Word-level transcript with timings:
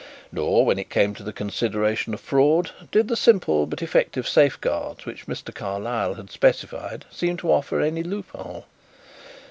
Nor, 0.31 0.65
when 0.65 0.79
it 0.79 0.89
came 0.89 1.13
to 1.13 1.21
the 1.21 1.31
consideration 1.31 2.15
of 2.15 2.19
fraud, 2.19 2.71
did 2.91 3.07
the 3.07 3.15
simple 3.15 3.67
but 3.67 3.83
effective 3.83 4.27
safeguards 4.27 5.05
which 5.05 5.27
Mr. 5.27 5.53
Carlyle 5.53 6.15
had 6.15 6.31
specified 6.31 7.05
seem 7.11 7.37
to 7.37 7.51
offer 7.51 7.79
any 7.79 8.01
loophole. 8.01 8.65